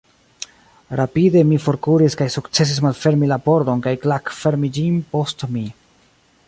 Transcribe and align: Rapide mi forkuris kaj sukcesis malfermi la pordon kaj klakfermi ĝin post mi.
Rapide 0.99 1.43
mi 1.49 1.59
forkuris 1.65 2.17
kaj 2.21 2.27
sukcesis 2.37 2.81
malfermi 2.87 3.31
la 3.33 3.39
pordon 3.49 3.85
kaj 3.89 3.95
klakfermi 4.07 4.73
ĝin 4.79 4.99
post 5.15 5.49
mi. 5.55 5.65